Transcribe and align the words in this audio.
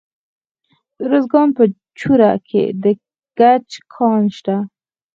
د 0.97 0.99
ارزګان 1.07 1.47
په 1.57 1.63
چوره 1.99 2.31
کې 2.47 2.63
د 2.83 2.85
ګچ 3.39 3.69
کان 3.93 4.23
شته. 4.37 4.57